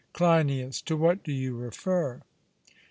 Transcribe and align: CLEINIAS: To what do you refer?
CLEINIAS: 0.13 0.81
To 0.81 0.97
what 0.97 1.23
do 1.23 1.31
you 1.31 1.55
refer? 1.55 2.23